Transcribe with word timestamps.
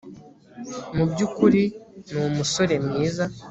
Mu 0.95 1.03
byukuri 1.11 1.63
ni 2.11 2.17
umusore 2.27 2.75
mwiza 2.85 3.25